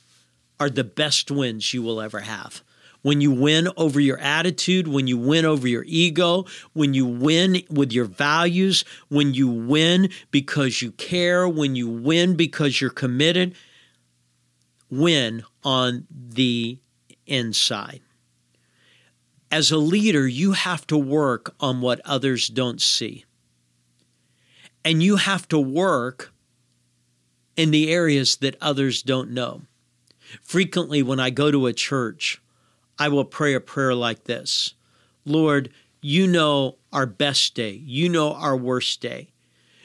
are 0.60 0.70
the 0.70 0.84
best 0.84 1.32
wins 1.32 1.74
you 1.74 1.82
will 1.82 2.02
ever 2.02 2.20
have. 2.22 2.62
When 3.02 3.22
you 3.22 3.32
win 3.32 3.70
over 3.78 4.00
your 4.00 4.18
attitude, 4.18 4.88
when 4.88 5.08
you 5.08 5.18
win 5.18 5.46
over 5.46 5.68
your 5.68 5.86
ego, 5.88 6.46
when 6.74 6.94
you 6.94 7.06
win 7.06 7.62
with 7.70 7.94
your 7.94 8.06
values, 8.06 8.84
when 9.08 9.34
you 9.34 9.48
win 9.48 10.10
because 10.32 10.82
you 10.82 10.92
care, 10.92 11.48
when 11.48 11.76
you 11.76 11.88
win 11.88 12.36
because 12.36 12.82
you're 12.82 12.90
committed, 12.90 13.56
win 14.90 15.44
on 15.64 16.06
the 16.10 16.80
inside 17.26 18.02
as 19.52 19.72
a 19.72 19.78
leader, 19.78 20.28
you 20.28 20.54
have 20.54 20.86
to 20.88 20.98
work 20.98 21.56
on 21.60 21.82
what 21.82 22.02
others 22.04 22.48
don't 22.48 22.82
see. 22.82 23.26
And 24.84 25.02
you 25.02 25.18
have 25.18 25.48
to 25.50 25.60
work 25.60 26.34
in 27.56 27.72
the 27.72 27.92
areas 27.92 28.38
that 28.38 28.56
others 28.62 29.02
don't 29.02 29.32
know. 29.32 29.62
Frequently, 30.42 31.02
when 31.02 31.20
I 31.20 31.30
go 31.30 31.52
to 31.52 31.68
a 31.68 31.74
church, 31.74 32.42
I 33.00 33.10
will 33.10 33.26
pray 33.26 33.54
a 33.54 33.60
prayer 33.60 33.96
like 33.96 34.26
this 34.26 34.74
Lord, 35.26 35.70
you 36.02 36.28
know 36.28 36.78
our 36.94 37.06
best 37.06 37.54
day, 37.56 37.72
you 37.72 38.10
know 38.10 38.34
our 38.34 38.56
worst 38.56 39.02
day. 39.02 39.30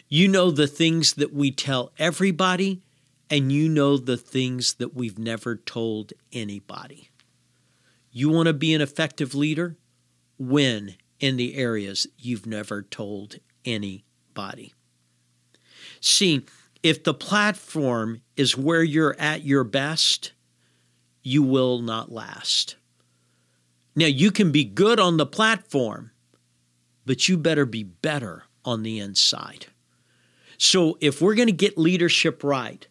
You 0.09 0.29
know 0.29 0.51
the 0.51 0.67
things 0.67 1.15
that 1.15 1.33
we 1.33 1.51
tell 1.51 1.91
everybody, 1.99 2.83
and 3.31 3.51
you 3.51 3.69
know 3.69 3.97
the 3.97 4.19
things 4.19 4.75
that 4.75 4.95
we've 4.95 5.19
never 5.19 5.57
told 5.57 6.13
anybody. 6.33 7.09
You 8.13 8.29
want 8.29 8.47
to 8.47 8.53
be 8.53 8.75
an 8.75 8.83
effective 8.83 9.35
leader? 9.35 9.79
Win 10.39 10.97
in 11.19 11.37
the 11.37 11.57
areas 11.57 12.07
you've 12.19 12.47
never 12.47 12.83
told 12.83 13.37
anybody. 13.65 14.75
See, 16.01 16.45
if 16.83 17.03
the 17.03 17.15
platform 17.15 18.21
is 18.37 18.57
where 18.57 18.83
you're 18.83 19.17
at 19.19 19.45
your 19.45 19.65
best, 19.65 20.33
you 21.23 21.43
will 21.43 21.79
not 21.79 22.13
last. 22.13 22.77
Now, 23.97 24.07
you 24.07 24.31
can 24.31 24.53
be 24.53 24.65
good 24.65 25.01
on 25.01 25.17
the 25.17 25.27
platform, 25.27 26.11
but 27.07 27.29
you 27.29 27.39
better 27.39 27.65
be 27.65 27.83
better 27.83 28.45
on 28.65 28.83
the 28.83 28.99
inside. 28.99 29.67
So, 30.59 30.99
if 31.01 31.21
we're 31.21 31.35
going 31.35 31.49
to 31.49 31.53
get 31.53 31.79
leadership 31.79 32.45
right, 32.45 32.87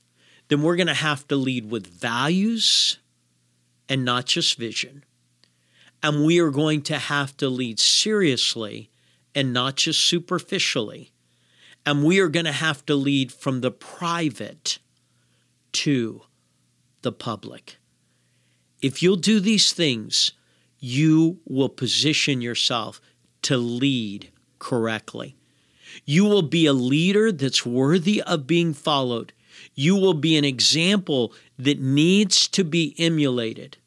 then 0.47 0.61
we're 0.61 0.75
going 0.75 0.87
to 0.87 0.93
have 0.93 1.27
to 1.27 1.35
lead 1.35 1.69
with 1.69 1.87
values 1.87 2.97
and 3.87 4.03
not 4.03 4.25
just 4.25 4.57
vision. 4.57 5.03
And 6.03 6.25
we 6.25 6.39
are 6.39 6.49
going 6.49 6.81
to 6.83 6.97
have 6.97 7.37
to 7.37 7.47
lead 7.47 7.79
seriously 7.79 8.89
and 9.35 9.53
not 9.53 9.75
just 9.77 9.99
superficially. 9.99 11.11
And 11.85 12.03
we 12.03 12.19
are 12.19 12.27
going 12.27 12.45
to 12.45 12.51
have 12.51 12.85
to 12.87 12.95
lead 12.95 13.31
from 13.31 13.61
the 13.61 13.71
private 13.71 14.79
to 15.73 16.21
the 17.01 17.11
public. 17.11 17.77
If 18.81 19.01
you'll 19.01 19.15
do 19.15 19.39
these 19.39 19.73
things, 19.73 20.31
you 20.79 21.39
will 21.45 21.69
position 21.69 22.41
yourself 22.41 22.99
to 23.43 23.57
lead 23.57 24.31
correctly. 24.59 25.35
You 26.05 26.25
will 26.25 26.41
be 26.41 26.65
a 26.65 26.73
leader 26.73 27.31
that's 27.31 27.65
worthy 27.65 28.21
of 28.21 28.47
being 28.47 28.73
followed. 28.73 29.33
You 29.75 29.95
will 29.95 30.13
be 30.13 30.37
an 30.37 30.45
example 30.45 31.33
that 31.57 31.79
needs 31.79 32.47
to 32.49 32.63
be 32.63 32.95
emulated 32.97 33.77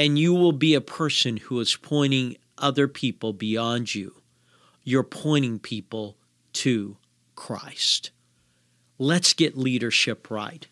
and 0.00 0.18
you 0.18 0.32
will 0.32 0.52
be 0.52 0.72
a 0.72 0.80
person 0.80 1.36
who 1.36 1.60
is 1.60 1.76
pointing 1.76 2.34
other 2.56 2.88
people 2.88 3.34
beyond 3.34 3.94
you. 3.94 4.14
You're 4.82 5.02
pointing 5.02 5.58
people 5.58 6.16
to 6.54 6.96
Christ. 7.36 8.10
Let's 8.98 9.34
get 9.34 9.58
leadership 9.58 10.30
right. 10.30 10.66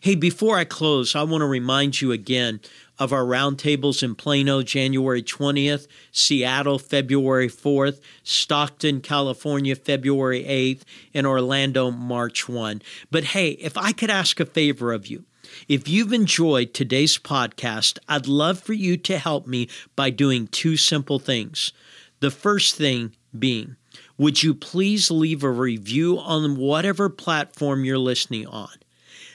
Hey, 0.00 0.16
before 0.16 0.56
I 0.56 0.64
close, 0.64 1.14
I 1.14 1.22
want 1.22 1.42
to 1.42 1.46
remind 1.46 2.00
you 2.00 2.10
again 2.10 2.60
of 2.98 3.12
our 3.12 3.22
roundtables 3.22 4.02
in 4.02 4.16
Plano, 4.16 4.60
January 4.62 5.22
20th, 5.22 5.86
Seattle, 6.10 6.80
February 6.80 7.48
4th, 7.48 8.00
Stockton, 8.24 9.02
California, 9.02 9.76
February 9.76 10.42
8th, 10.42 10.82
and 11.14 11.28
Orlando, 11.28 11.92
March 11.92 12.48
1. 12.48 12.82
But 13.08 13.22
hey, 13.22 13.50
if 13.50 13.76
I 13.76 13.92
could 13.92 14.10
ask 14.10 14.40
a 14.40 14.46
favor 14.46 14.92
of 14.92 15.06
you, 15.06 15.26
if 15.68 15.88
you've 15.88 16.12
enjoyed 16.12 16.74
today's 16.74 17.18
podcast, 17.18 17.98
I'd 18.08 18.26
love 18.26 18.58
for 18.60 18.72
you 18.72 18.96
to 18.98 19.18
help 19.18 19.46
me 19.46 19.68
by 19.96 20.10
doing 20.10 20.46
two 20.48 20.76
simple 20.76 21.18
things. 21.18 21.72
The 22.20 22.30
first 22.30 22.76
thing 22.76 23.14
being, 23.38 23.76
would 24.16 24.42
you 24.42 24.54
please 24.54 25.10
leave 25.10 25.42
a 25.42 25.50
review 25.50 26.18
on 26.18 26.56
whatever 26.56 27.08
platform 27.08 27.84
you're 27.84 27.98
listening 27.98 28.46
on? 28.46 28.70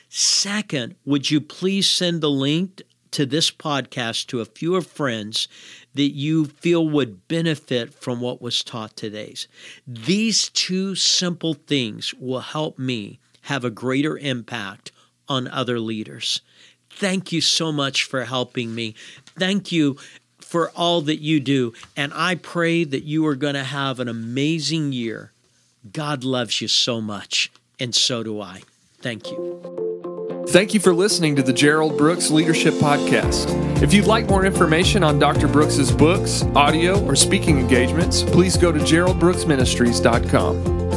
Second, 0.09 0.95
would 1.05 1.29
you 1.29 1.39
please 1.39 1.87
send 1.87 2.21
the 2.21 2.31
link 2.31 2.81
to 3.11 3.25
this 3.25 3.51
podcast 3.51 4.27
to 4.27 4.39
a 4.39 4.45
few 4.45 4.75
of 4.75 4.87
friends 4.87 5.47
that 5.93 6.13
you 6.13 6.45
feel 6.45 6.87
would 6.87 7.27
benefit 7.27 7.93
from 7.93 8.21
what 8.21 8.41
was 8.41 8.63
taught 8.63 8.95
today? 8.95 9.35
These 9.87 10.49
two 10.49 10.95
simple 10.95 11.53
things 11.53 12.13
will 12.15 12.39
help 12.39 12.79
me 12.79 13.19
have 13.43 13.65
a 13.65 13.71
greater 13.71 14.17
impact 14.17 14.91
on 15.29 15.47
other 15.47 15.79
leaders. 15.79 16.41
Thank 16.89 17.31
you 17.31 17.39
so 17.39 17.71
much 17.71 18.03
for 18.03 18.25
helping 18.25 18.75
me. 18.75 18.95
Thank 19.37 19.71
you 19.71 19.97
for 20.39 20.71
all 20.71 21.01
that 21.01 21.21
you 21.21 21.39
do. 21.39 21.73
And 21.95 22.11
I 22.13 22.35
pray 22.35 22.83
that 22.83 23.03
you 23.03 23.25
are 23.27 23.35
going 23.35 23.53
to 23.53 23.63
have 23.63 23.99
an 23.99 24.07
amazing 24.07 24.91
year. 24.91 25.31
God 25.93 26.23
loves 26.23 26.59
you 26.59 26.67
so 26.67 26.99
much, 26.99 27.51
and 27.79 27.95
so 27.95 28.23
do 28.23 28.41
I. 28.41 28.63
Thank 28.99 29.31
you. 29.31 30.45
Thank 30.49 30.73
you 30.73 30.79
for 30.79 30.95
listening 30.95 31.35
to 31.35 31.43
the 31.43 31.53
Gerald 31.53 31.95
Brooks 31.97 32.31
Leadership 32.31 32.73
Podcast. 32.75 33.83
If 33.83 33.93
you'd 33.93 34.07
like 34.07 34.27
more 34.27 34.45
information 34.45 35.03
on 35.03 35.19
Dr. 35.19 35.47
Brooks's 35.47 35.91
books, 35.91 36.43
audio, 36.55 37.05
or 37.05 37.15
speaking 37.15 37.59
engagements, 37.59 38.23
please 38.23 38.57
go 38.57 38.71
to 38.71 38.79
geraldbrooksministries.com. 38.79 40.88